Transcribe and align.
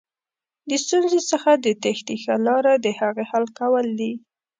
د 0.69 0.71
ستونزې 0.83 1.19
څخه 1.31 1.51
د 1.65 1.67
تېښتې 1.83 2.15
ښه 2.23 2.35
لاره 2.47 2.73
دهغې 2.85 3.25
حل 3.31 3.45
کول 3.59 3.85
دي. 3.99 4.13